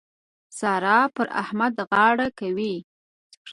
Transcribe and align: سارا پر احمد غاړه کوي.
سارا 0.59 0.97
پر 1.15 1.27
احمد 1.41 1.73
غاړه 1.89 2.27
کوي. 2.39 2.75